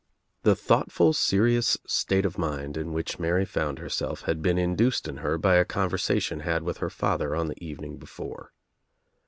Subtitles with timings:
[0.41, 5.17] The thoughtful serious state of mind in which Mary found herself had been induced in
[5.17, 8.51] her by a conversa tion had with her father on the evening before.